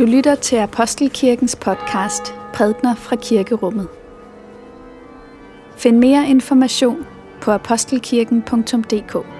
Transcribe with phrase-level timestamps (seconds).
[0.00, 3.88] Du lytter til Apostelkirkens podcast Prædner fra Kirkerummet.
[5.76, 7.06] Find mere information
[7.40, 9.39] på apostelkirken.dk.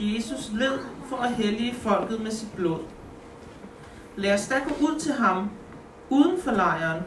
[0.00, 0.78] Jesus led
[1.08, 2.80] for at hellige folket med sit blod.
[4.16, 5.50] Lad os da gå ud til ham,
[6.10, 7.02] uden for lejren,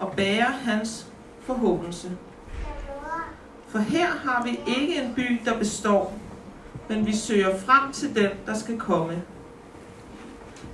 [0.00, 1.06] og bære hans
[1.40, 2.16] forhåbelse.
[3.68, 6.18] For her har vi ikke en by, der består,
[6.88, 9.22] men vi søger frem til den, der skal komme.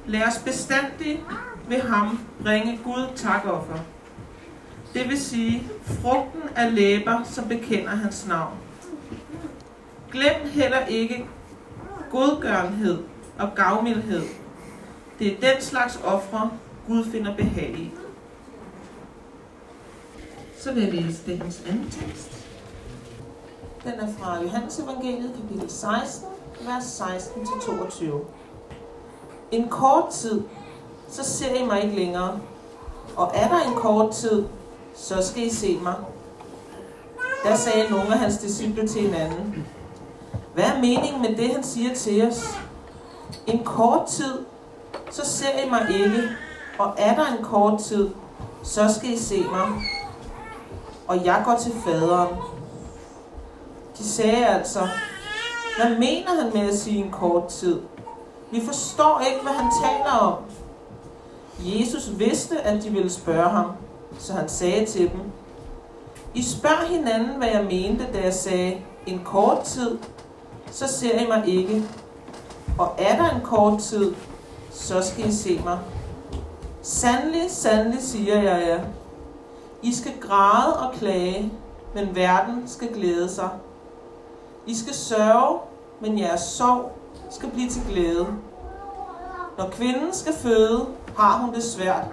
[0.07, 1.21] Lad os bestandigt
[1.69, 3.79] ved ham bringe Gud takoffer.
[4.95, 8.55] Det vil sige frugten af læber, som bekender hans navn.
[10.13, 11.27] Glem heller ikke
[12.11, 12.99] godgørenhed
[13.39, 14.23] og gavmildhed.
[15.19, 16.51] Det er den slags ofre,
[16.87, 17.91] Gud finder behag i.
[20.59, 22.47] Så vil jeg læse dagens anden tekst.
[23.85, 26.29] Den er fra Johannes evangeliet, kapitel 16,
[26.67, 28.05] vers 16-22.
[29.51, 30.43] En kort tid,
[31.09, 32.41] så ser I mig ikke længere.
[33.17, 34.45] Og er der en kort tid,
[34.95, 35.95] så skal I se mig.
[37.45, 39.67] Der sagde nogle af hans disciple til hinanden.
[40.55, 42.59] Hvad er meningen med det, han siger til os?
[43.47, 44.39] En kort tid,
[45.11, 46.23] så ser I mig ikke.
[46.79, 48.11] Og er der en kort tid,
[48.63, 49.69] så skal I se mig.
[51.09, 52.37] Og jeg går til faderen.
[53.99, 54.89] De sagde altså,
[55.77, 57.81] hvad mener han med at sige en kort tid?
[58.51, 60.35] Vi forstår ikke, hvad han taler om.
[61.59, 63.71] Jesus vidste, at de ville spørge ham,
[64.19, 65.21] så han sagde til dem,
[66.35, 69.99] I spørger hinanden, hvad jeg mente, da jeg sagde, en kort tid,
[70.71, 71.85] så ser I mig ikke.
[72.79, 74.15] Og er der en kort tid,
[74.71, 75.79] så skal I se mig.
[76.83, 78.81] Sandelig, sandelig siger jeg jer.
[79.83, 81.53] I skal græde og klage,
[81.95, 83.49] men verden skal glæde sig.
[84.67, 85.59] I skal sørge,
[86.01, 86.93] men jeres sorg
[87.31, 88.27] skal blive til glæde.
[89.59, 92.05] Når kvinden skal føde, har hun det svært,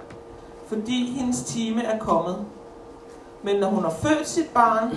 [0.66, 2.44] fordi hendes time er kommet.
[3.42, 4.94] Men når hun har født sit barn,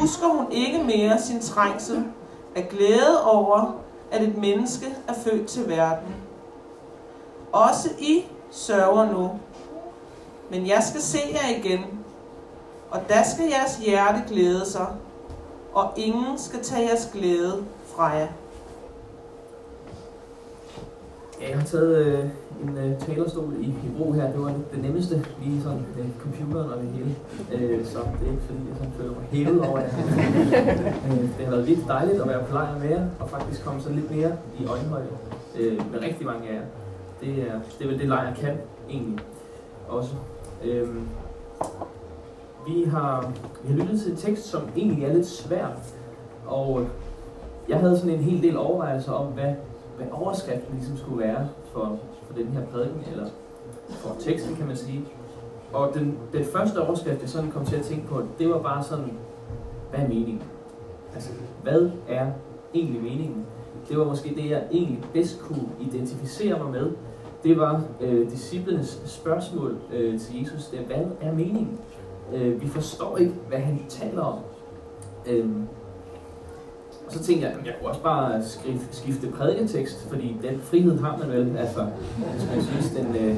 [0.00, 2.04] husker hun ikke mere sin trængsel
[2.56, 3.74] af glæde over,
[4.10, 6.14] at et menneske er født til verden.
[7.52, 9.30] Også I sørger nu,
[10.50, 11.84] men jeg skal se jer igen,
[12.90, 14.86] og der skal jeres hjerte glæde sig,
[15.72, 17.64] og ingen skal tage jeres glæde
[17.96, 18.28] fra jer.
[21.40, 22.24] Ja, jeg har taget øh,
[22.62, 24.32] en øh, talerstol i, i brug her.
[24.32, 27.14] Det var det nemmeste, lige sådan med computeren og det hele.
[27.52, 29.88] Øh, så det er ikke fordi, jeg sådan føler mig hævet over det
[31.10, 33.80] øh, Det har været lidt dejligt at være på lejr med jer, og faktisk komme
[33.80, 35.06] sådan lidt mere i øjenhøjde
[35.58, 36.62] øh, med rigtig mange af jer.
[37.20, 38.54] Det er, det er vel det, lejr kan
[38.90, 39.18] egentlig
[39.88, 40.10] også.
[40.64, 40.88] Øh,
[42.66, 45.66] vi har, vi har lyttet til en tekst, som egentlig er lidt svær,
[46.46, 46.86] og
[47.68, 49.54] jeg havde sådan en hel del overvejelser om, hvad,
[49.96, 53.26] hvad overskriften ligesom skulle være for, for den her prædiken, eller
[53.88, 55.04] for teksten, kan man sige.
[55.72, 58.82] Og den, den første overskrift, jeg sådan kom til at tænke på, det var bare
[58.82, 59.12] sådan,
[59.90, 60.42] hvad er meningen?
[61.14, 61.30] Altså,
[61.62, 62.30] hvad er
[62.74, 63.46] egentlig meningen?
[63.88, 66.90] Det var måske det, jeg egentlig bedst kunne identificere mig med.
[67.42, 70.66] Det var øh, disciplenes spørgsmål øh, til Jesus.
[70.66, 71.78] Det er, hvad er meningen?
[72.34, 74.38] Øh, vi forstår ikke, hvad han taler om.
[75.26, 75.50] Øh,
[77.08, 81.16] så tænkte jeg, at jeg kunne også bare skrive, skifte prædiketekst, fordi den frihed har
[81.16, 81.56] man vel.
[81.56, 81.86] Altså,
[82.32, 83.36] hvis man synes, den, øh,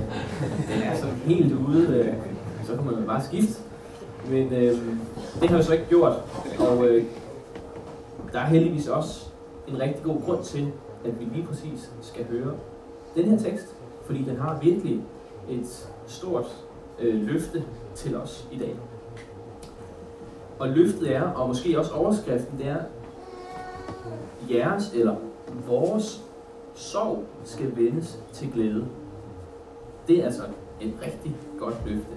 [0.69, 2.15] den er sådan helt ude, øh,
[2.65, 3.63] så kan man bare skifte.
[4.31, 4.79] Men øh,
[5.41, 6.13] det har jeg så ikke gjort,
[6.59, 7.05] og øh,
[8.33, 9.27] der er heldigvis også
[9.69, 10.73] en rigtig god grund til,
[11.05, 12.53] at vi lige præcis skal høre
[13.17, 13.75] den her tekst,
[14.07, 15.01] fordi den har virkelig
[15.51, 16.47] et stort
[16.99, 17.65] øh, løfte
[17.95, 18.75] til os i dag.
[20.59, 22.79] Og løftet er, og måske også overskriften, det er,
[24.51, 25.17] jeres eller
[25.69, 26.25] vores
[26.75, 28.87] sorg skal vendes til glæde.
[30.09, 30.43] Det er altså
[30.81, 32.13] et rigtig godt løfte.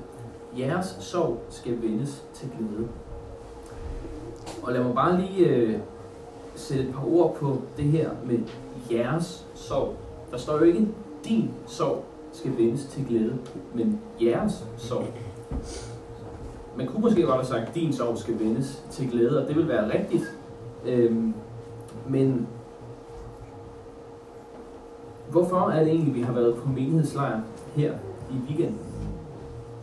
[0.57, 2.87] Jeres sorg skal vendes til glæde.
[4.63, 5.79] Og lad mig bare lige øh,
[6.55, 8.39] sætte et par ord på det her med
[8.91, 9.95] jeres sorg.
[10.31, 10.87] Der står jo ikke,
[11.25, 13.37] din sorg skal vendes til glæde,
[13.73, 15.05] men jeres sorg.
[16.77, 19.67] Man kunne måske godt have sagt, din sorg skal vendes til glæde, og det vil
[19.67, 20.23] være rigtigt.
[20.85, 21.33] Øhm,
[22.07, 22.47] men
[25.29, 27.41] hvorfor er det egentlig, vi har været på menighedslejr
[27.75, 27.93] her
[28.31, 28.79] i weekenden?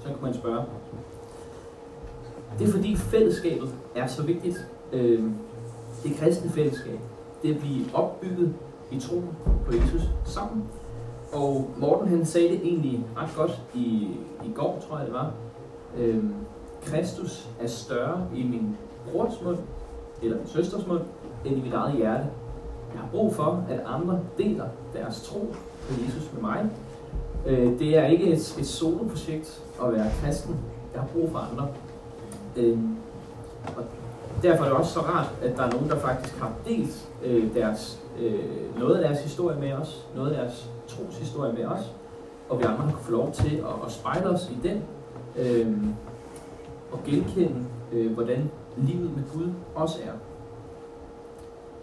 [0.01, 0.65] Så kan man spørge.
[2.59, 4.67] Det er fordi fællesskabet er så vigtigt.
[4.93, 5.25] Øh,
[6.03, 6.99] det kristne fællesskab,
[7.43, 8.55] det at blive opbygget
[8.91, 9.29] i troen
[9.67, 10.65] på Jesus sammen.
[11.33, 14.11] Og Morten han sagde det egentlig ret godt i,
[14.45, 15.33] i går, tror jeg det var.
[15.99, 16.25] Øh,
[16.85, 18.77] Kristus er større i min
[19.13, 19.59] brors mund,
[20.23, 21.01] eller min søsters mund,
[21.45, 22.27] end i mit eget hjerte.
[22.93, 25.55] Jeg har brug for, at andre deler deres tro
[25.89, 26.71] på Jesus med mig.
[27.47, 30.57] Øh, det er ikke et, et soloprojekt at være kristen.
[30.95, 31.69] Jeg har brug for andre.
[32.57, 32.79] Øh,
[33.77, 33.85] og
[34.43, 37.55] derfor er det også så rart, at der er nogen, der faktisk har delt øh,
[37.55, 41.93] deres, øh, noget af deres historie med os, noget af deres troshistorie med os,
[42.49, 44.83] og vi andre har få lov til at, at spejle os i den,
[45.39, 45.77] øh,
[46.93, 50.13] og genkende, øh, hvordan livet med Gud også er.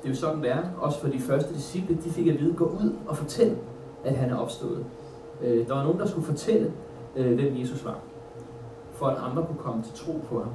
[0.04, 0.64] Det er jo sådan, det er.
[0.78, 3.58] Også for de første disciple, de fik at vide, gå ud og fortæl,
[4.04, 4.86] at han er opstået.
[5.42, 6.74] Øh, der var nogen, der skulle fortælle,
[7.16, 8.00] øh, hvem Jesus var,
[8.92, 10.52] for at andre kunne komme til tro på ham.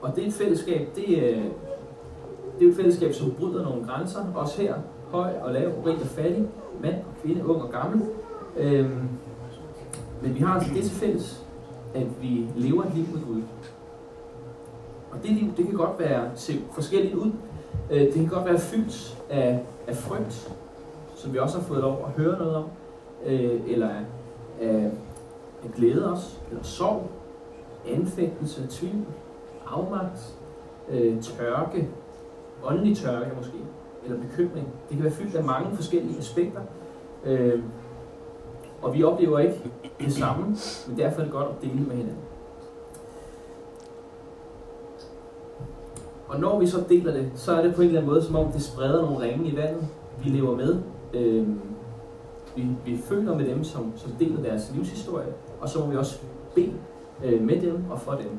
[0.00, 1.42] Og det er et fællesskab, det, er,
[2.58, 4.74] det er et fællesskab, som bryder nogle grænser, også her,
[5.10, 6.48] høj og lav, rig og fattig,
[6.82, 8.02] mand og kvinde, ung og gammel.
[8.56, 9.08] Øhm,
[10.22, 11.46] men vi har altså det til fælles,
[11.94, 13.42] at vi lever et liv med Gud.
[15.16, 17.32] Og det liv, det kan godt være se forskelligt ud.
[17.90, 20.52] Øh, det kan godt være fyldt af, af frygt,
[21.14, 22.64] som vi også har fået lov at høre noget om,
[23.26, 24.04] øh, eller af,
[24.60, 24.90] af,
[25.64, 27.10] af glæde os, eller sorg,
[27.88, 29.04] anfægtelse, tvivl,
[29.66, 30.36] afmagt,
[30.88, 31.88] øh, tørke,
[32.64, 33.58] åndelig tørke måske,
[34.04, 34.68] eller bekymring.
[34.88, 36.60] Det kan være fyldt af mange forskellige aspekter,
[37.24, 37.62] øh,
[38.82, 39.70] og vi oplever ikke
[40.00, 40.56] det samme,
[40.88, 42.25] men derfor er det godt at dele med hinanden.
[46.28, 48.36] Og når vi så deler det, så er det på en eller anden måde, som
[48.36, 49.86] om det spreder nogle ringe i vandet.
[50.24, 50.78] Vi lever med.
[51.14, 51.48] Øh,
[52.56, 56.18] vi, vi føler med dem, som, som deler deres livshistorie, og så må vi også
[56.54, 56.72] bede
[57.24, 58.38] øh, med dem og for dem.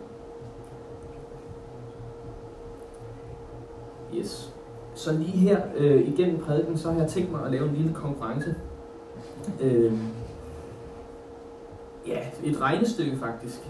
[4.16, 4.54] Yes.
[4.94, 7.94] Så lige her øh, igennem prædiken, så har jeg tænkt mig at lave en lille
[7.94, 8.56] konkurrence.
[9.62, 9.94] Øh,
[12.08, 13.70] ja, et regnestykke faktisk.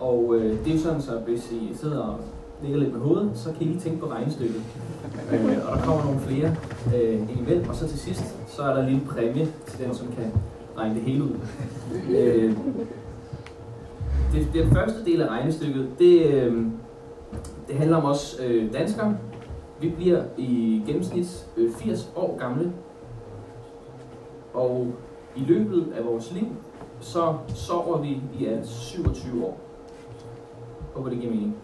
[0.00, 2.18] Og øh, det er jo sådan, så hvis I sidder og
[2.62, 4.62] ligger lidt med hovedet, så kan I lige tænke på regnestykket.
[5.32, 6.56] Øh, og der kommer nogle flere
[6.96, 10.06] øh, imellem, og så til sidst, så er der en lille præmie til den, som
[10.06, 10.32] kan
[10.76, 11.30] regne det hele ud.
[12.10, 12.56] Øh,
[14.32, 16.66] det, den første del af regnestykket, det, øh,
[17.68, 19.16] det handler om os øh, danskere.
[19.80, 22.72] Vi bliver i gennemsnit øh, 80 år gamle,
[24.54, 24.86] og
[25.36, 26.46] i løbet af vores liv,
[27.00, 29.60] så sover vi i alt 27 år.
[30.94, 31.56] Håber det giver mening.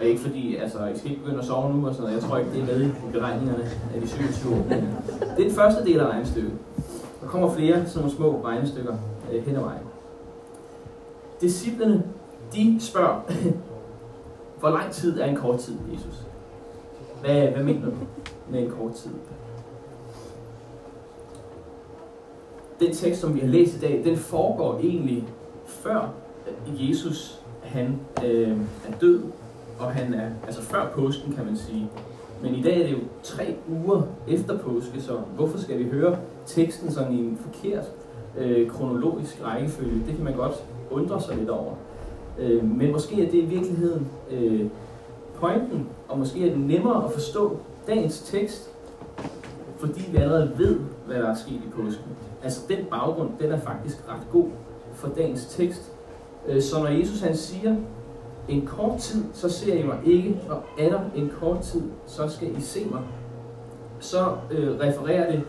[0.00, 2.22] Og ikke fordi, altså, I skal ikke begynde at sove nu og sådan noget.
[2.22, 4.58] Jeg tror ikke, det er med i beregningerne af de 27 år.
[4.58, 4.70] Øh,
[5.36, 6.52] det er den første del af regnestykket.
[7.20, 8.94] Der kommer flere sådan nogle små regnestykker
[9.32, 9.82] øh, hen ad vejen.
[11.40, 12.02] Disciplerne,
[12.54, 13.20] de spørger,
[14.60, 16.22] hvor lang tid er en kort tid, Jesus?
[17.20, 17.92] Hvad, hvad mener du
[18.50, 19.10] med en kort tid?
[22.80, 25.24] Den tekst, som vi har læst i dag, den foregår egentlig
[25.66, 26.08] før
[26.66, 28.56] Jesus han øh,
[28.88, 29.20] er død,
[29.78, 31.90] og han er altså før påsken, kan man sige.
[32.42, 36.16] Men i dag er det jo tre uger efter påske, så hvorfor skal vi høre
[36.46, 37.84] teksten sådan i en forkert
[38.38, 40.06] øh, kronologisk rækkefølge?
[40.06, 40.54] Det kan man godt
[40.90, 41.72] undre sig lidt over.
[42.38, 44.66] Øh, men måske er det i virkeligheden øh,
[45.40, 47.56] pointen, og måske er det nemmere at forstå
[47.86, 48.70] dagens tekst,
[49.78, 52.10] fordi vi allerede ved, hvad der er sket i påsken.
[52.42, 54.46] Altså den baggrund, den er faktisk ret god
[54.94, 55.92] for dagens tekst.
[56.48, 57.76] Øh, så når Jesus han siger,
[58.48, 62.28] en kort tid, så ser I mig ikke, og er der en kort tid, så
[62.28, 63.00] skal I se mig,
[64.00, 65.42] så øh, refererer det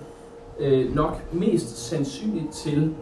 [0.60, 2.96] øh, nok mest sandsynligt til,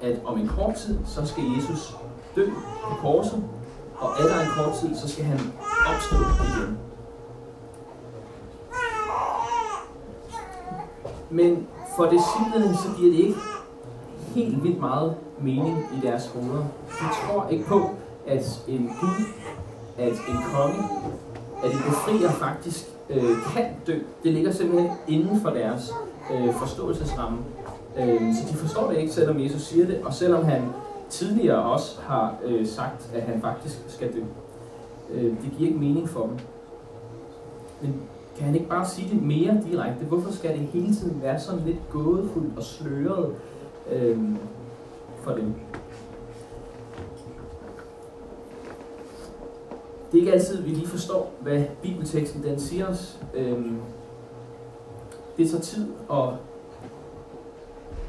[0.00, 1.96] at om en kort tid, så skal Jesus
[2.36, 2.46] dø
[2.84, 3.44] på korset,
[3.96, 5.38] og er der en kort tid, så skal han
[5.94, 6.78] opstå igen.
[11.30, 13.38] Men for disciplene, så giver det ikke
[14.34, 16.64] helt vildt meget mening i deres hoveder.
[16.88, 17.90] De tror ikke på,
[18.28, 19.24] at en Gud,
[19.98, 20.82] at en konge,
[21.64, 23.98] at en befrier faktisk øh, kan dø.
[24.24, 25.92] Det ligger simpelthen inden for deres
[26.34, 27.38] øh, forståelsesramme.
[27.98, 30.62] Øh, så de forstår det ikke, selvom Jesus siger det, og selvom han
[31.10, 34.20] tidligere også har øh, sagt, at han faktisk skal dø.
[35.14, 36.38] Øh, det giver ikke mening for dem.
[37.80, 37.94] Men
[38.36, 40.04] kan han ikke bare sige det mere direkte?
[40.04, 43.34] Hvorfor skal det hele tiden være sådan lidt gådefuldt og sløret
[43.92, 44.18] øh,
[45.22, 45.54] for dem?
[50.12, 53.18] Det er ikke altid, vi lige forstår, hvad bibelteksten den siger os.
[53.34, 53.76] Øhm,
[55.36, 56.28] det tager tid at,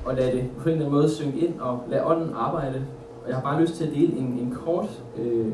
[0.10, 2.86] at lade det på en eller anden måde synge ind og lade ånden arbejde.
[3.24, 5.53] Og jeg har bare lyst til at dele en, en kort øh,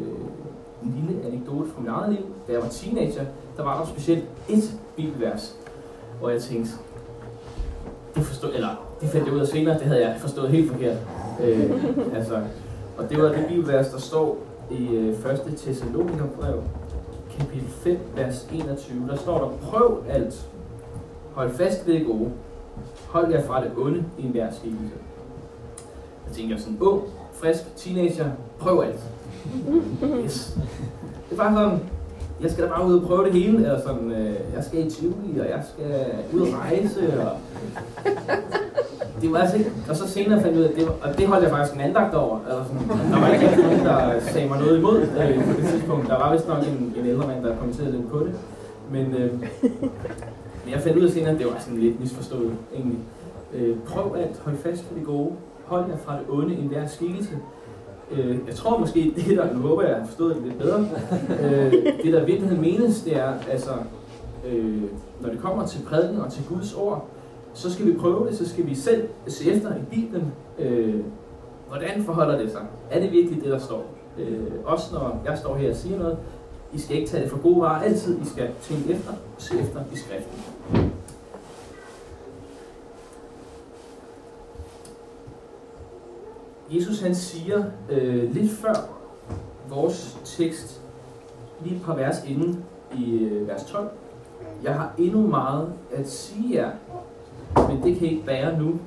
[0.84, 2.26] en lille anekdote fra mit eget liv.
[2.48, 3.26] Da jeg var teenager,
[3.58, 5.56] der var der specielt et bibelvers,
[6.20, 6.72] hvor jeg tænkte,
[8.16, 10.98] det forstod, eller det fandt jeg ud af senere, det havde jeg forstået helt forkert.
[11.44, 11.72] Øh,
[12.16, 12.42] altså,
[12.98, 14.38] og det var det bibelvers, der står
[14.72, 15.18] i øh, 1.
[15.58, 16.64] Thessalonikerbrev,
[17.40, 19.08] kapitel 5, vers 21.
[19.10, 20.48] Der står der, prøv alt,
[21.34, 22.32] hold fast ved det gode,
[23.08, 24.94] hold jer fra det onde i enhver skikkelse.
[26.28, 27.02] Jeg tænker sådan, ung,
[27.34, 28.30] frisk teenager,
[28.60, 29.00] prøv alt.
[30.24, 30.58] Yes.
[31.30, 31.80] Det er bare sådan,
[32.42, 34.90] jeg skal da bare ud og prøve det hele, eller sådan, øh, jeg skal i
[34.90, 37.38] Tivoli, og jeg skal ud og rejse, og
[39.22, 41.28] det var altså ikke, og så senere fandt jeg ud af, det var, og det
[41.28, 44.50] holdt jeg faktisk en andagt over, altså sådan, der var ikke rigtig nogen, der sagde
[44.50, 47.44] mig noget imod øh, på det tidspunkt, der var vist nok en, en ældre mand,
[47.44, 48.34] der kommenterede lidt på det,
[48.92, 49.40] men, øh,
[50.64, 53.00] men jeg fandt ud af senere, at det var sådan lidt misforstået, egentlig.
[53.54, 55.32] Øh, prøv at holde fast på det gode,
[55.66, 57.38] hold jer fra det onde i enhver skikkelse,
[58.12, 60.88] Øh, jeg tror måske, det der, nu håber jeg, har forstået det lidt bedre,
[61.42, 61.72] øh,
[62.04, 63.72] det der i virkeligheden menes, det er, altså,
[64.48, 64.82] øh,
[65.22, 67.08] når det kommer til prædiken og til Guds ord,
[67.56, 71.04] så skal vi prøve det, så skal vi selv se efter i Bibelen, øh,
[71.68, 72.62] hvordan forholder det sig?
[72.92, 73.86] Er det virkelig det, der står?
[74.18, 76.18] Øh, også når jeg står her og siger noget,
[76.74, 79.60] I skal ikke tage det for gode varer altid, I skal tænke efter og se
[79.60, 80.40] efter i skriften.
[86.70, 88.74] Jesus han siger øh, lidt før
[89.70, 90.82] vores tekst,
[91.64, 92.66] lige et par vers inden
[92.98, 93.90] i øh, vers 12,
[94.64, 96.72] Jeg har endnu meget at sige jer,
[97.68, 98.80] men det kan I ikke bære nu.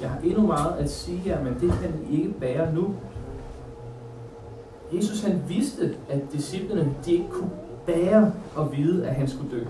[0.00, 2.94] Jeg har endnu meget at sige jer, men det kan I ikke bære nu.
[4.92, 7.50] Jesus han vidste, at disciplene de ikke kunne
[7.86, 9.64] bære at vide, at han skulle dø.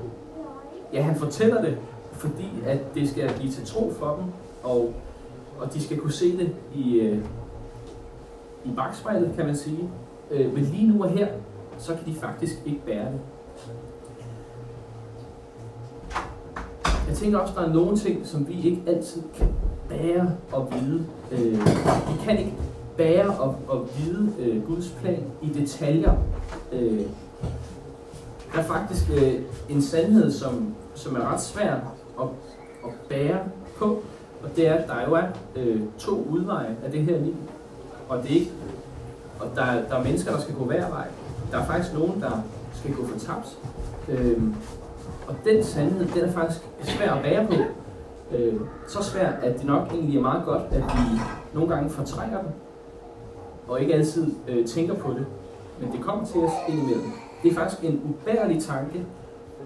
[0.92, 1.78] Ja, han fortæller det,
[2.12, 4.24] fordi at det skal blive til tro for dem,
[4.62, 4.94] og
[5.58, 7.18] og de skal kunne se det i, øh,
[8.64, 9.90] i bagspejlet, kan man sige.
[10.30, 11.28] Øh, men lige nu og her,
[11.78, 13.20] så kan de faktisk ikke bære det.
[17.05, 19.48] Jeg tænker også, at der er nogle ting, som vi ikke altid kan
[19.88, 21.06] bære og vide.
[21.32, 21.52] Øh,
[22.08, 22.54] vi kan ikke
[22.96, 26.14] bære og, og vide øh, Guds plan i detaljer.
[26.72, 27.00] Øh,
[28.54, 29.34] der er faktisk øh,
[29.68, 31.74] en sandhed, som, som er ret svær
[32.20, 32.28] at,
[32.84, 33.38] at bære
[33.78, 34.02] på.
[34.42, 37.36] Og det er, at der jo er øh, to udveje af det her liv.
[38.08, 38.52] Og det er ikke,
[39.40, 41.06] og der, der er mennesker, der skal gå hver vej.
[41.52, 42.42] Der er faktisk nogen, der
[42.74, 43.58] skal gå for tabt.
[44.08, 44.42] Øh,
[45.28, 47.54] og den sandhed, den er faktisk svær at bære på.
[48.36, 51.20] Øh, så svær, at det nok egentlig er meget godt, at vi
[51.54, 52.50] nogle gange fortrænger den,
[53.68, 55.26] og ikke altid øh, tænker på det.
[55.80, 57.12] Men det kommer til os indimellem.
[57.42, 59.06] Det er faktisk en ubærlig tanke,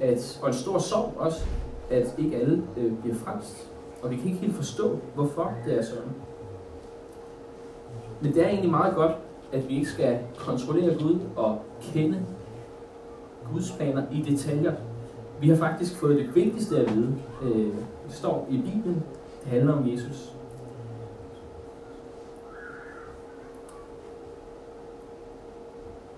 [0.01, 1.45] at, og en stor sorg også,
[1.91, 3.71] at ikke alle øh, bliver frelst.
[4.03, 6.11] Og vi kan ikke helt forstå, hvorfor det er sådan.
[8.21, 9.13] Men det er egentlig meget godt,
[9.53, 12.23] at vi ikke skal kontrollere Gud og kende
[13.53, 14.73] Guds planer i detaljer.
[15.41, 17.15] Vi har faktisk fået det vigtigste at vide.
[17.43, 17.75] Øh,
[18.07, 19.03] det står i Bibelen.
[19.45, 20.33] Det handler om Jesus.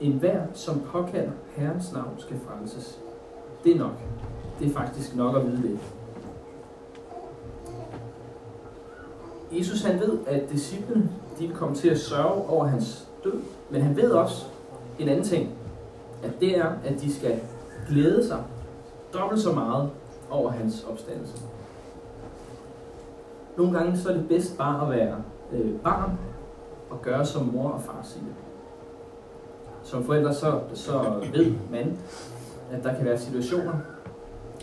[0.01, 3.01] En hver, som påkalder Herrens navn, skal frelses.
[3.65, 3.93] Det er nok.
[4.59, 5.79] Det er faktisk nok at vide det.
[9.59, 13.83] Jesus han ved, at disciplene de vil komme til at sørge over hans død, men
[13.83, 14.45] han ved også
[14.99, 15.51] en anden ting,
[16.23, 17.41] at det er, at de skal
[17.89, 18.45] glæde sig
[19.15, 19.91] dobbelt så meget
[20.31, 21.43] over hans opstandelse.
[23.57, 25.17] Nogle gange så er det bedst bare at være
[25.53, 26.19] øh, barn
[26.91, 28.33] og gøre som mor og far siger.
[29.83, 31.99] Som forældre så, så ved man,
[32.73, 33.73] at der kan være situationer,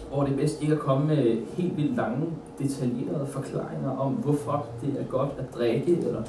[0.10, 2.27] hvor det er bedst ikke at komme med helt vildt lange,
[2.60, 6.24] detaljerede forklaringer om, hvorfor det er godt at drikke, eller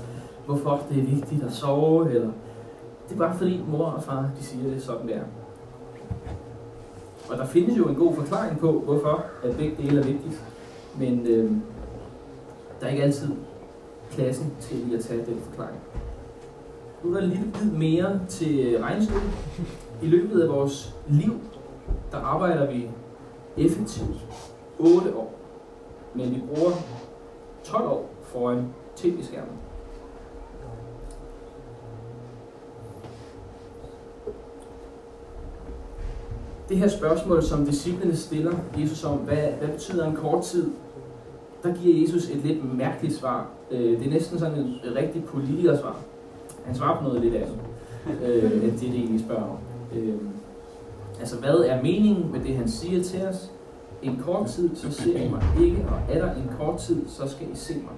[0.47, 2.31] hvorfor det er vigtigt at sove, eller
[3.09, 5.21] det er bare fordi mor og far, de siger det sådan der.
[7.31, 10.45] Og der findes jo en god forklaring på, hvorfor at begge dele er vigtigt,
[10.99, 11.51] men øh,
[12.81, 13.29] der er ikke altid
[14.11, 15.79] pladsen til at tage den forklaring.
[17.05, 19.31] Nu er der lidt bid mere til øh, regnestykket.
[20.03, 21.41] I løbet af vores liv,
[22.13, 22.89] der arbejder vi
[23.57, 24.27] effektivt
[24.79, 25.35] 8 år,
[26.15, 26.71] men vi bruger
[27.65, 29.70] 12 år foran tv-skærmen.
[36.71, 40.71] Det her spørgsmål, som disciplene stiller Jesus om, hvad, hvad betyder en kort tid,
[41.63, 43.49] der giver Jesus et lidt mærkeligt svar.
[43.71, 45.97] Øh, det er næsten sådan et rigtig politikersvar.
[46.65, 47.59] Han svarer på noget lidt andet,
[48.25, 49.59] øh, det, det egentlig spørger om.
[49.99, 50.15] Øh,
[51.21, 53.51] Altså, hvad er meningen med det, han siger til os?
[54.03, 57.29] En kort tid, så ser I mig ikke, og er der en kort tid, så
[57.29, 57.95] skal I se mig.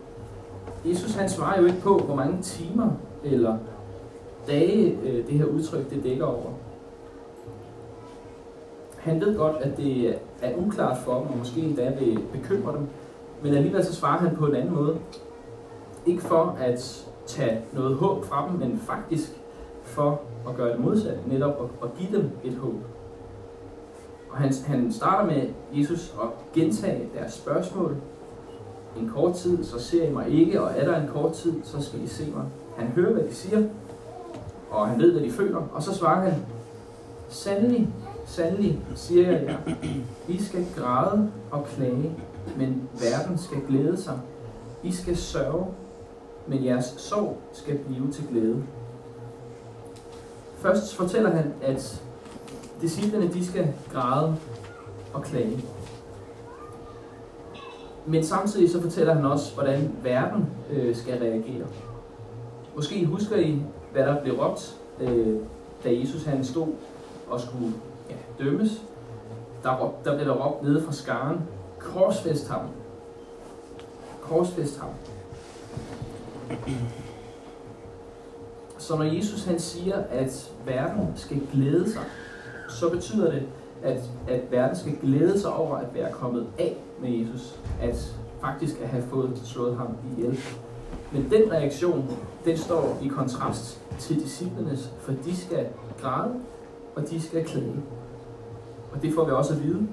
[0.93, 2.91] Jesus han svarer jo ikke på, hvor mange timer
[3.25, 3.57] eller
[4.47, 6.51] dage øh, det her udtryk det dækker over
[9.03, 12.87] han ved godt, at det er uklart for dem, og måske endda vil bekymre dem,
[13.43, 14.99] men alligevel så svarer han på en anden måde.
[16.07, 19.33] Ikke for at tage noget håb fra dem, men faktisk
[19.83, 22.75] for at gøre det modsatte, netop at, at give dem et håb.
[24.31, 27.97] Og han, han starter med Jesus at gentage deres spørgsmål.
[28.99, 31.83] En kort tid, så ser I mig ikke, og er der en kort tid, så
[31.83, 32.45] skal I se mig.
[32.77, 33.63] Han hører, hvad de siger,
[34.71, 36.35] og han ved, hvad de føler, og så svarer han,
[37.29, 37.89] Sandelig,
[38.33, 39.75] sandelig, siger jeg jer,
[40.29, 42.15] I skal græde og klage,
[42.57, 44.21] men verden skal glæde sig.
[44.83, 45.67] I skal sørge,
[46.47, 48.63] men jeres sorg skal blive til glæde.
[50.57, 52.03] Først fortæller han, at
[52.81, 54.37] disciplene de skal græde
[55.15, 55.65] og klage.
[58.07, 61.67] Men samtidig så fortæller han også, hvordan verden øh, skal reagere.
[62.77, 63.63] Måske husker I,
[63.93, 65.37] hvad der blev råbt, øh,
[65.85, 66.69] da Jesus han stod
[67.31, 67.73] og skulle
[68.13, 68.83] ja, dømmes.
[69.63, 71.41] Der, der blev der råbt nede fra skaren,
[71.79, 72.61] korsfest ham.
[74.21, 74.91] Korsfest ham.
[78.79, 82.03] Så når Jesus han siger, at verden skal glæde sig,
[82.69, 83.43] så betyder det,
[83.83, 87.61] at, at verden skal glæde sig over at være kommet af med Jesus.
[87.81, 90.39] At faktisk at have fået slået ham ihjel.
[91.13, 92.11] Men den reaktion,
[92.45, 95.67] den står i kontrast til disciplenes, for de skal
[96.03, 96.35] græde,
[96.97, 97.83] og de skal klage.
[98.93, 99.87] Og det får vi også at vide,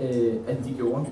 [0.00, 1.06] øh, at de gjorde.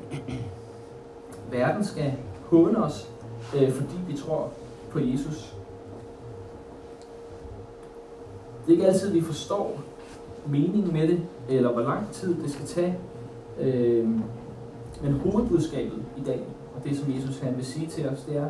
[1.51, 2.13] Verden skal
[2.47, 3.11] håne os,
[3.57, 4.51] øh, fordi vi tror
[4.91, 5.55] på Jesus.
[8.67, 9.81] Det er ikke altid, vi forstår
[10.47, 12.99] meningen med det, eller hvor lang tid det skal tage.
[13.61, 14.09] Øh,
[15.03, 16.41] men hovedbudskabet i dag,
[16.77, 18.47] og det som Jesus han vil sige til os, det er,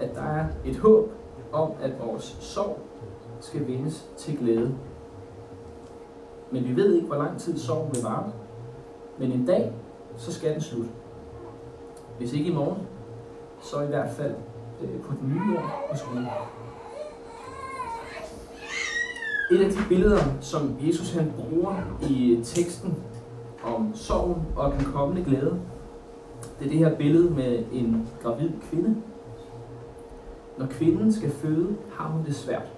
[0.00, 1.10] at der er et håb
[1.52, 2.78] om, at vores sorg
[3.40, 4.74] skal vendes til glæde.
[6.52, 8.32] Men vi ved ikke, hvor lang tid sorgen vil vare.
[9.18, 9.72] Men en dag,
[10.16, 10.90] så skal den slutte.
[12.18, 12.78] Hvis ikke i morgen,
[13.60, 14.34] så i hvert fald
[14.82, 16.26] øh, på den nye år på skolen.
[19.50, 21.74] Et af de billeder, som Jesus han bruger
[22.10, 22.94] i teksten
[23.64, 25.60] om sorgen og den kommende glæde,
[26.58, 28.96] det er det her billede med en gravid kvinde.
[30.58, 32.72] Når kvinden skal føde, har hun det svært,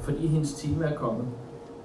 [0.00, 1.26] fordi hendes time er kommet.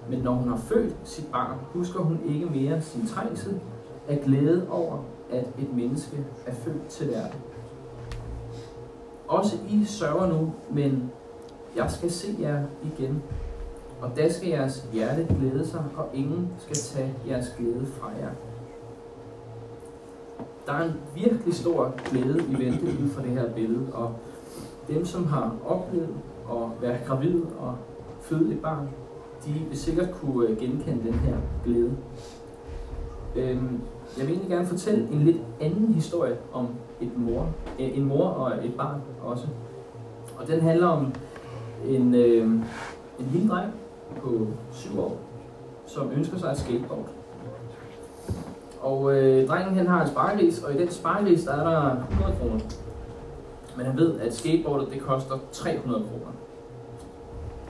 [0.10, 3.60] Men når hun har født sit barn, husker hun ikke mere sin trængsel
[4.08, 4.98] af glæde over,
[5.32, 7.40] at et menneske er født til verden.
[9.28, 11.12] Også I sørger nu, men
[11.76, 13.24] jeg skal se jer igen.
[14.02, 18.30] Og da skal jeres hjerte glæde sig, og ingen skal tage jeres glæde fra jer.
[20.66, 24.14] Der er en virkelig stor glæde i vente ud fra det her billede, og
[24.88, 26.16] dem, som har oplevet
[26.52, 27.76] at være gravid og
[28.22, 28.90] føde et barn,
[29.54, 31.36] de vil sikkert kunne øh, genkende den her
[31.66, 31.92] glæde.
[33.36, 33.82] Øhm,
[34.18, 36.68] jeg vil egentlig gerne fortælle en lidt anden historie om
[37.02, 39.48] et mor, en mor og et barn også.
[40.38, 41.14] Og den handler om
[41.88, 42.46] en, øh,
[43.20, 43.74] en lille dreng
[44.22, 45.18] på 7 år,
[45.86, 47.06] som ønsker sig et skateboard.
[48.82, 52.36] Og øh, drengen han har en sparegris, og i den sparegris der er der 100
[52.40, 52.60] kroner.
[53.78, 56.39] Men han ved, at skateboardet det koster 300 kroner.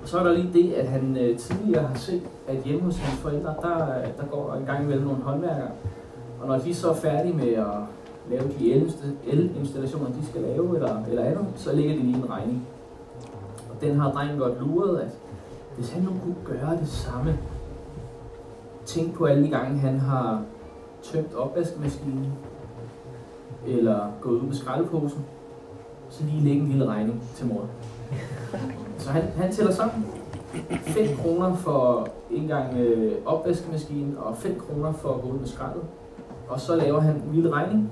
[0.02, 2.98] Og så er der lige det, at han øh, tidligere har set, at hjemme hos
[2.98, 5.72] hans forældre, der, øh, der går en gang imellem nogle håndværkere.
[6.42, 7.66] Og når de så er færdige med at
[8.30, 8.74] lave de
[9.28, 12.68] elinstallationer, de skal lave, eller, eller andet, så ligger de lige en regning.
[13.70, 15.18] Og den har drengen godt luret, at
[15.78, 17.38] hvis han nu kunne gøre det samme,
[18.86, 20.42] tænk på alle de gange, han har
[21.04, 22.34] tømt opvaskemaskinen,
[23.68, 25.26] eller gået ud med skraldeposen,
[26.10, 27.66] så lige lægge en lille regning til mor.
[28.98, 30.06] Så han, han tæller sammen.
[30.70, 35.48] 5 kroner for en gang øh, opvaskemaskinen, og 5 kroner for at gå ud med
[35.48, 35.82] skraldet.
[36.50, 37.92] Og så laver han en lille regning,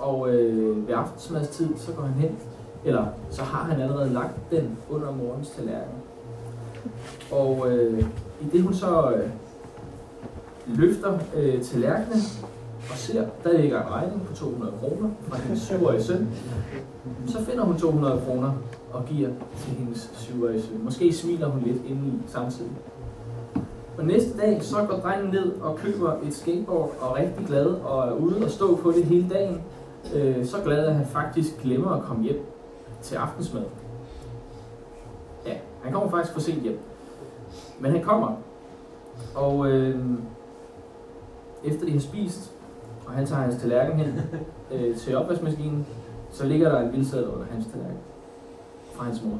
[0.00, 2.36] og øh, ved aftensmadstid, så går han hen,
[2.84, 5.94] eller så har han allerede lagt den under morgens tallerken.
[7.32, 8.04] Og øh,
[8.40, 9.28] i det hun så øh,
[10.66, 12.20] løfter øh, tallerkenen
[12.90, 16.28] og ser, der ligger en regning på 200 kroner fra hendes syvårige søn,
[17.26, 18.52] så finder hun 200 kroner
[18.92, 20.84] og giver til hendes syvårige søn.
[20.84, 22.72] Måske smiler hun lidt indeni samtidig.
[23.98, 27.66] Og næste dag, så går drengen ned og køber et skateboard og er rigtig glad
[27.66, 29.62] og er ude og stå på det hele dagen.
[30.14, 32.44] Øh, så glad, at han faktisk glemmer at komme hjem
[33.02, 33.62] til aftensmad.
[35.46, 36.78] Ja, han kommer faktisk for sent hjem.
[37.80, 38.32] Men han kommer.
[39.34, 40.00] Og øh,
[41.64, 42.52] efter de har spist,
[43.08, 44.20] og han tager hans tallerken hen
[44.72, 45.86] øh, til opvaskemaskinen,
[46.30, 47.98] så ligger der en bildseddel under hans tallerken
[48.92, 49.38] fra hans mor.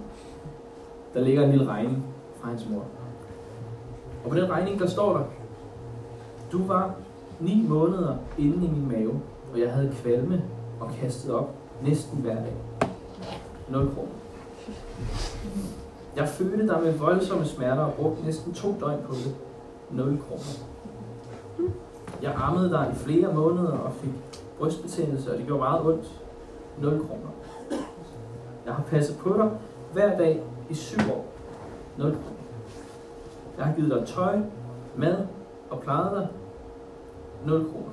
[1.15, 2.05] Der ligger en lille regning
[2.41, 2.85] fra hans mor.
[4.25, 5.25] Og på den regning, der står der,
[6.53, 6.95] du var
[7.41, 9.21] ni måneder inde i min mave,
[9.53, 10.43] og jeg havde kvalme
[10.81, 12.55] og kastet op næsten hver dag.
[13.69, 14.11] 0 kroner.
[16.17, 19.35] Jeg følte der med voldsomme smerter og brugte næsten to døgn på det.
[19.91, 20.43] 0 kroner.
[22.23, 24.13] Jeg ammede dig i flere måneder og fik
[24.59, 26.05] brystbetændelse, og det gjorde meget ondt.
[26.81, 27.31] 0 kroner.
[28.67, 29.51] Jeg har passet på dig
[29.93, 31.25] hver dag i syv år.
[31.97, 32.23] 0 kroner.
[33.59, 34.39] Jeg har givet dig tøj,
[34.97, 35.27] mad
[35.71, 36.29] og plejet dig.
[37.47, 37.89] 0 kroner.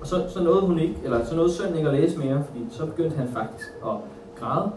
[0.00, 2.66] Og så, så nåede hun ikke, eller så nåede sønnen ikke at læse mere, fordi
[2.70, 3.96] så begyndte han faktisk at
[4.40, 4.72] græde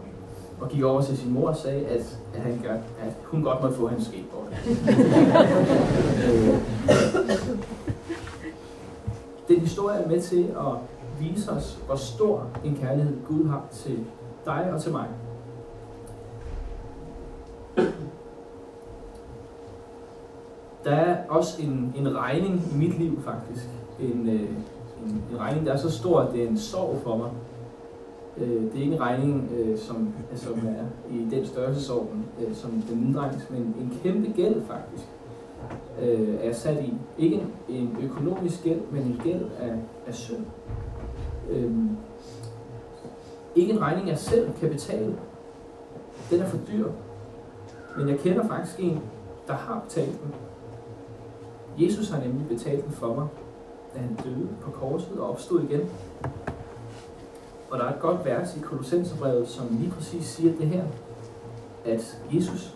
[0.61, 3.61] og gik over til sin mor og sagde, at, at, han gør, at hun godt
[3.61, 4.47] måtte få hans skateboard.
[9.53, 10.73] Den historie er med til at
[11.19, 14.05] vise os, hvor stor en kærlighed Gud har til
[14.45, 15.07] dig og til mig.
[20.83, 23.69] Der er også en, en regning i mit liv faktisk.
[23.99, 24.49] En, øh,
[25.05, 27.29] en, en regning, der er så stor, at det er en sorg for mig.
[28.37, 32.55] Øh, det er ikke en regning, øh, som, altså, som er i den størrelsesorden øh,
[32.55, 35.07] som den midregnes, men en kæmpe gæld faktisk
[36.01, 36.93] øh, er sat i.
[37.17, 39.73] Ikke en, en økonomisk gæld, men en gæld af,
[40.07, 40.45] af synd.
[41.49, 41.97] Øhm,
[43.55, 45.15] ikke en regning, jeg selv kan betale.
[46.29, 46.87] Den er for dyr.
[47.97, 48.99] Men jeg kender faktisk en,
[49.47, 50.33] der har betalt den.
[51.77, 53.27] Jesus har nemlig betalt den for mig,
[53.93, 55.81] da han døde på korset og opstod igen.
[57.71, 60.83] Og der er et godt vers i Kolossenserbrevet, som lige præcis siger det her,
[61.85, 62.75] at Jesus,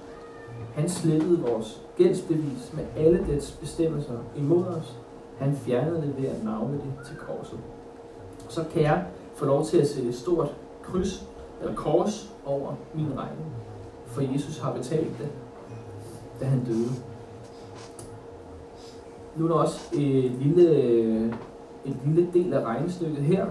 [0.77, 4.97] han slettede vores gældsbevis med alle dets bestemmelser imod os.
[5.37, 7.59] Han fjernede det ved at navne det til korset.
[8.45, 11.27] Og så kan jeg få lov til at sætte et stort kryds
[11.61, 13.45] eller kors over min regning.
[14.05, 15.29] For Jesus har betalt det,
[16.39, 16.89] da han døde.
[19.35, 20.75] Nu er der også et lille,
[21.85, 23.45] et lille del af regnestykket her.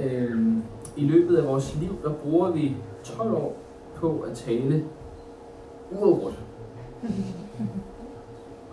[0.00, 0.62] Øhm,
[0.96, 3.56] I løbet af vores liv, der bruger vi 12 år
[3.96, 4.84] på at tale
[5.90, 6.38] uafbrudt.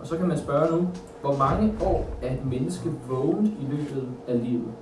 [0.00, 0.88] Og så kan man spørge nu,
[1.20, 4.72] hvor mange år er et menneske vågent i løbet af livet?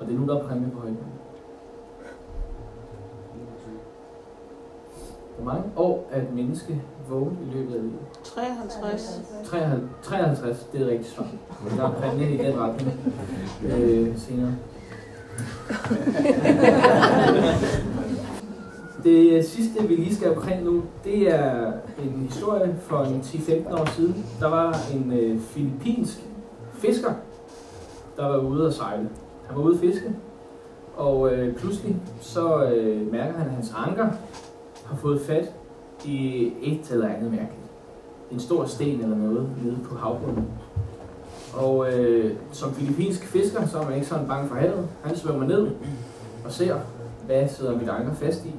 [0.00, 0.98] Og det er nu, der er præmie på højden.
[5.36, 7.98] Hvor mange år er et menneske vågent i løbet af livet?
[8.24, 9.22] 53.
[9.44, 11.26] 53, 53 det er rigtigt svar.
[11.76, 12.92] Der er præmie i den retning
[13.64, 14.54] øh, senere.
[19.08, 23.90] Det sidste, vi lige skal omkring nu, det er en historie for en 10-15 år
[23.96, 24.26] siden.
[24.40, 26.18] Der var en øh, filippinsk
[26.72, 27.12] fisker,
[28.16, 29.08] der var ude at sejle.
[29.46, 30.12] Han var ude at fiske,
[30.96, 34.08] og øh, pludselig så øh, mærker han, at hans anker
[34.84, 35.52] har fået fat
[36.04, 37.70] i et eller andet mærkeligt.
[38.30, 40.48] En stor sten eller noget nede på havbunden.
[41.54, 44.88] Og øh, som filippinsk fisker, så er man ikke sådan bange for havet.
[45.02, 45.68] Han svømmer ned
[46.44, 46.76] og ser,
[47.26, 48.54] hvad sidder mit anker fast i.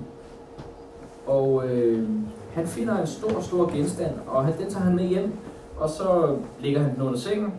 [1.30, 2.10] Og øh,
[2.54, 5.32] han finder en stor, stor genstand, og han, den tager han med hjem,
[5.78, 7.54] og så ligger han den under sengen,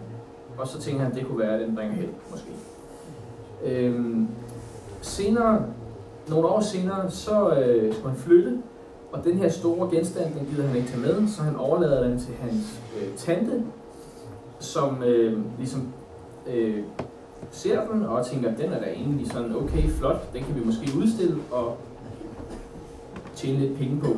[0.58, 2.50] og så tænker han, at det kunne være, at den bringer held, måske.
[3.64, 4.16] Øh,
[5.00, 5.62] senere,
[6.28, 8.58] nogle år senere, så øh, skal han flytte,
[9.12, 12.18] og den her store genstand, den gider han ikke tage med, så han overlader den
[12.18, 13.62] til hans øh, tante,
[14.58, 15.88] som øh, ligesom
[16.46, 16.82] øh,
[17.50, 20.64] ser den og tænker, at den er da egentlig sådan okay, flot, den kan vi
[20.64, 21.76] måske udstille og
[23.40, 24.16] tjene lidt penge på.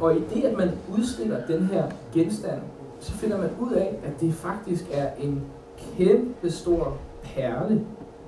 [0.00, 2.60] Og i det, at man udstiller den her genstand,
[3.00, 5.42] så finder man ud af, at det faktisk er en
[5.96, 7.84] kæmpe stor perle,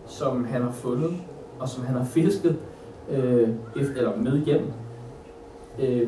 [0.07, 1.11] som han har fundet,
[1.59, 2.57] og som han har fisket
[3.11, 4.73] øh, efter, eller med hjem.
[5.79, 6.07] Øh, det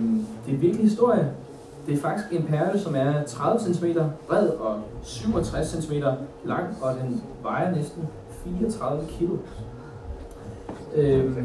[0.48, 1.32] er en virkelig historie.
[1.86, 3.86] Det er faktisk en perle, som er 30 cm
[4.28, 5.92] bred og 67 cm
[6.44, 8.08] lang, og den vejer næsten
[8.44, 9.28] 34 kg.
[10.94, 11.36] Øh,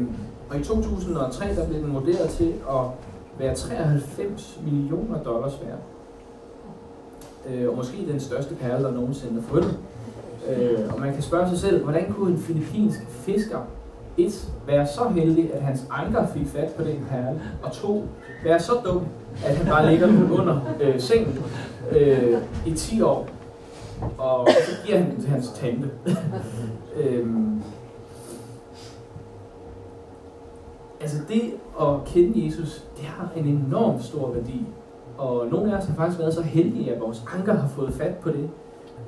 [0.50, 2.84] og i 2003 der blev den vurderet til at
[3.38, 5.78] være 93 millioner dollars værd.
[7.48, 9.78] Øh, og måske den største perle, der nogensinde er fundet.
[10.48, 13.58] Øh, og man kan spørge sig selv, hvordan kunne en filippinsk fisker
[14.16, 18.04] et, være så heldig, at hans anker fik fat på den perle, og to,
[18.44, 19.02] være så dum,
[19.44, 21.38] at han bare ligger den under øh, sengen
[21.92, 23.28] øh, i 10 år,
[24.18, 25.90] og så giver han den til hans tante.
[27.02, 27.62] øhm,
[31.00, 31.42] altså det
[31.80, 34.66] at kende Jesus, det har en enorm stor værdi.
[35.18, 38.14] Og nogle af os har faktisk været så heldige, at vores anker har fået fat
[38.14, 38.50] på det.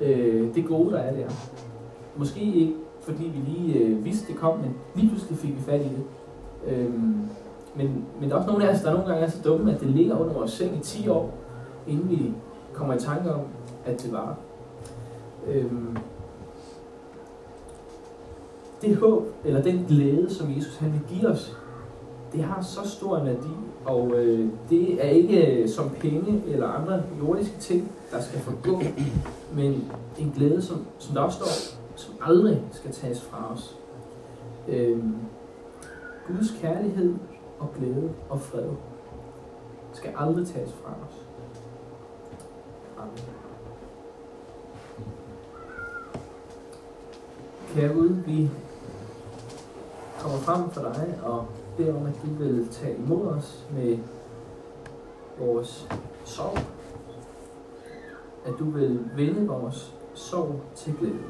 [0.01, 1.27] Øh, det gode, der er der.
[2.15, 5.81] Måske ikke, fordi vi lige øh, vidste, det kom, men lige pludselig fik vi fat
[5.81, 6.03] i det.
[6.67, 6.93] Øh,
[7.75, 9.79] men, men der er også nogle af os, der nogle gange er så dumme, at
[9.79, 11.33] det ligger under vores seng i 10 år,
[11.87, 12.33] inden vi
[12.73, 13.41] kommer i tanke om,
[13.85, 14.37] at det var.
[15.47, 15.97] Øhm,
[18.81, 21.57] det håb, eller den glæde, som Jesus han vil give os,
[22.33, 23.53] det har så stor en værdi,
[23.85, 28.81] og øh, det er ikke øh, som penge eller andre jordiske ting, der skal forgå,
[29.55, 33.77] men en glæde, som, som der også står, som aldrig skal tages fra os.
[34.67, 35.03] Øh,
[36.27, 37.13] Guds kærlighed
[37.59, 38.69] og glæde og fred
[39.93, 41.25] skal aldrig tages fra os.
[42.97, 43.19] Amen.
[47.73, 48.49] Kære Gud, vi
[50.19, 51.45] kommer frem for dig og
[51.77, 53.97] beder om, at du vil tage imod os med
[55.39, 55.89] vores
[56.25, 56.57] sorg.
[58.45, 61.23] At du vil vende vores sorg til glæde.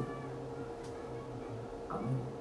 [1.90, 2.33] Amen.